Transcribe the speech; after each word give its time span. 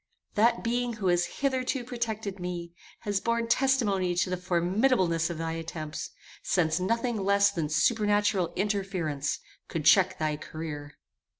That 0.33 0.63
being 0.63 0.93
who 0.93 1.09
has 1.09 1.25
hitherto 1.25 1.83
protected 1.83 2.39
me 2.39 2.71
has 3.01 3.19
borne 3.21 3.47
testimony 3.47 4.15
to 4.15 4.31
the 4.31 4.35
formidableness 4.35 5.29
of 5.29 5.37
thy 5.37 5.51
attempts, 5.51 6.09
since 6.41 6.79
nothing 6.79 7.23
less 7.23 7.51
than 7.51 7.69
supernatural 7.69 8.51
interference 8.55 9.37
could 9.67 9.85
check 9.85 10.17
thy 10.17 10.37
career. 10.37 10.97